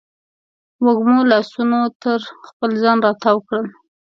[0.83, 3.67] وږمو لاسونه تر خپل ځان راتاو کړل